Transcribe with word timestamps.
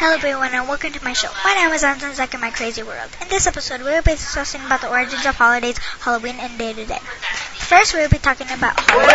Hello 0.00 0.14
everyone 0.14 0.48
and 0.54 0.66
welcome 0.66 0.92
to 0.96 1.04
my 1.04 1.12
show. 1.12 1.28
My 1.44 1.52
name 1.52 1.74
is 1.74 1.84
Anton 1.84 2.14
Zek 2.14 2.32
in 2.32 2.40
my 2.40 2.48
crazy 2.48 2.82
world. 2.82 3.10
In 3.20 3.28
this 3.28 3.46
episode 3.46 3.82
we 3.84 3.92
will 3.92 4.00
be 4.00 4.12
discussing 4.12 4.64
about 4.64 4.80
the 4.80 4.88
origins 4.88 5.26
of 5.26 5.34
holidays, 5.36 5.76
Halloween, 6.00 6.36
and 6.40 6.56
Day 6.56 6.72
to 6.72 6.86
Day. 6.86 7.04
First 7.68 7.92
we 7.92 8.00
will 8.00 8.08
be 8.08 8.16
talking 8.16 8.48
about 8.48 8.80
Halloween. 8.80 9.12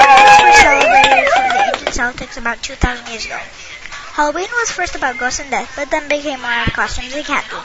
Holidays 0.00 0.40
were 0.40 0.56
celebrated 0.64 1.28
from 1.28 1.44
the 1.52 1.60
ancient 1.76 1.92
Celtics 1.92 2.40
about 2.40 2.62
2,000 2.62 3.06
years 3.12 3.26
ago. 3.26 3.36
Halloween 4.16 4.48
was 4.48 4.70
first 4.70 4.96
about 4.96 5.18
ghosts 5.18 5.40
and 5.40 5.50
death, 5.50 5.70
but 5.76 5.90
then 5.90 6.08
became 6.08 6.40
more 6.40 6.48
about 6.48 6.72
costumes 6.72 7.12
and 7.12 7.26
candy. 7.26 7.60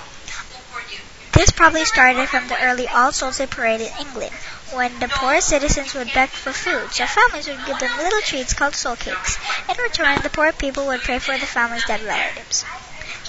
This 1.36 1.52
probably 1.52 1.84
started 1.84 2.30
from 2.30 2.48
the 2.48 2.58
early 2.64 2.88
All 2.88 3.12
Souls 3.12 3.38
Day 3.40 3.46
parade 3.46 3.82
in 3.82 3.92
England, 4.00 4.32
when 4.72 4.98
the 5.00 5.10
poor 5.10 5.42
citizens 5.42 5.94
would 5.94 6.14
beg 6.14 6.30
for 6.30 6.54
food, 6.54 6.94
so 6.94 7.06
families 7.06 7.48
would 7.48 7.66
give 7.66 7.78
them 7.78 7.92
little 7.98 8.22
treats 8.22 8.54
called 8.54 8.74
soul 8.74 8.96
cakes. 8.96 9.38
In 9.70 9.76
return, 9.78 10.22
the 10.22 10.30
poor 10.30 10.54
people 10.54 10.86
would 10.88 11.02
pray 11.02 11.20
for 11.20 11.38
the 11.38 11.46
family's 11.46 11.84
dead 11.84 12.02
relatives. 12.04 12.64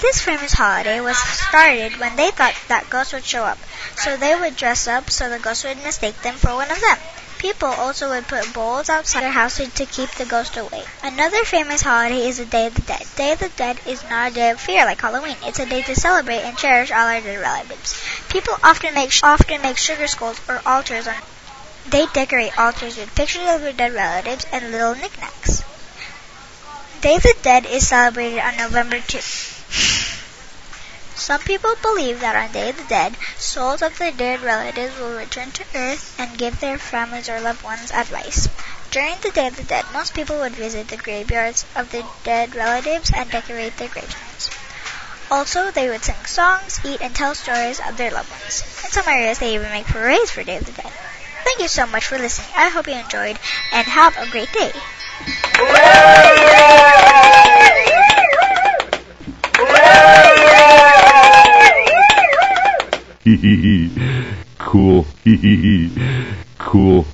This 0.01 0.21
famous 0.21 0.53
holiday 0.53 1.01
was 1.01 1.19
started 1.19 1.99
when 1.99 2.15
they 2.15 2.31
thought 2.31 2.55
that 2.69 2.89
ghosts 2.91 3.13
would 3.13 3.25
show 3.25 3.43
up, 3.45 3.59
so 3.97 4.17
they 4.17 4.37
would 4.37 4.57
dress 4.57 4.87
up 4.87 5.11
so 5.11 5.29
the 5.29 5.41
ghosts 5.41 5.65
would 5.65 5.83
mistake 5.83 6.23
them 6.23 6.37
for 6.37 6.55
one 6.55 6.71
of 6.71 6.81
them. 6.81 6.99
People 7.39 7.69
also 7.69 8.09
would 8.09 8.27
put 8.27 8.53
bowls 8.55 8.89
outside 8.89 9.23
their 9.23 9.31
houses 9.31 9.73
to 9.75 9.85
keep 9.85 10.11
the 10.13 10.25
ghost 10.25 10.57
away. 10.57 10.85
Another 11.03 11.45
famous 11.45 11.83
holiday 11.83 12.27
is 12.27 12.39
the 12.39 12.47
Day 12.47 12.67
of 12.67 12.75
the 12.75 12.83
Dead. 12.83 13.07
Day 13.15 13.33
of 13.33 13.39
the 13.39 13.51
Dead 13.51 13.79
is 13.87 14.03
not 14.05 14.31
a 14.33 14.35
day 14.35 14.51
of 14.51 14.61
fear 14.61 14.85
like 14.85 15.01
Halloween. 15.01 15.37
It's 15.45 15.59
a 15.59 15.67
day 15.67 15.83
to 15.83 15.95
celebrate 15.95 16.41
and 16.41 16.57
cherish 16.57 16.91
all 16.91 17.07
our 17.07 17.21
dead 17.21 17.39
relatives. 17.39 18.03
People 18.31 18.59
often 18.65 18.95
make 18.95 19.13
often 19.23 19.61
make 19.61 19.77
sugar 19.77 20.07
skulls 20.07 20.41
or 20.49 20.63
altars 20.65 21.07
on. 21.07 21.17
They 21.89 22.07
decorate 22.07 22.59
altars 22.59 22.97
with 22.97 23.15
pictures 23.15 23.49
of 23.49 23.61
their 23.61 23.73
dead 23.73 23.93
relatives 23.93 24.47
and 24.51 24.73
little 24.73 24.95
knickknacks. 24.95 25.63
Day 27.03 27.17
of 27.17 27.23
the 27.23 27.37
Dead 27.43 27.67
is 27.67 27.87
celebrated 27.87 28.41
on 28.41 28.57
November 28.57 28.99
2. 29.01 29.19
Some 31.17 31.41
people 31.41 31.75
believe 31.81 32.21
that 32.21 32.37
on 32.37 32.53
Day 32.53 32.69
of 32.69 32.77
the 32.77 32.85
Dead, 32.85 33.17
souls 33.39 33.81
of 33.81 33.97
their 33.99 34.13
dead 34.13 34.43
relatives 34.43 34.99
will 34.99 35.17
return 35.17 35.51
to 35.53 35.65
Earth 35.75 36.15
and 36.19 36.37
give 36.37 36.61
their 36.61 36.79
families 36.79 37.29
or 37.31 37.41
loved 37.41 37.65
ones 37.65 37.91
advice. 37.91 38.49
During 38.91 39.17
the 39.21 39.31
Day 39.31 39.47
of 39.47 39.57
the 39.57 39.65
Dead, 39.65 39.87
most 39.93 40.15
people 40.15 40.39
would 40.39 40.53
visit 40.53 40.89
the 40.89 40.99
graveyards 40.99 41.65
of 41.75 41.91
their 41.91 42.05
dead 42.23 42.55
relatives 42.55 43.11
and 43.15 43.31
decorate 43.31 43.79
their 43.79 43.89
gravestones. 43.89 44.51
Also, 45.31 45.71
they 45.71 45.89
would 45.89 46.05
sing 46.05 46.23
songs, 46.27 46.81
eat, 46.85 47.01
and 47.01 47.17
tell 47.17 47.35
stories 47.35 47.81
of 47.81 47.97
their 47.97 48.11
loved 48.11 48.31
ones. 48.31 48.63
In 48.85 48.91
some 48.91 49.09
areas, 49.09 49.39
they 49.39 49.55
even 49.55 49.71
make 49.71 49.87
parades 49.87 50.31
for 50.31 50.45
Day 50.45 50.59
of 50.59 50.67
the 50.67 50.73
Dead. 50.73 50.93
Thank 51.45 51.61
you 51.61 51.69
so 51.69 51.87
much 51.87 52.07
for 52.07 52.19
listening. 52.19 52.51
I 52.55 52.69
hope 52.69 52.87
you 52.87 52.95
enjoyed 52.95 53.39
and 53.73 53.87
have 53.87 54.17
a 54.19 54.31
great 54.31 54.53
day. 54.53 54.73
Cool. 64.67 65.07
cool. 66.59 67.07